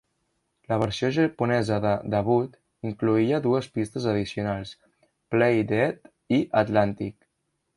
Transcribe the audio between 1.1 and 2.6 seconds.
japonesa de "Debut"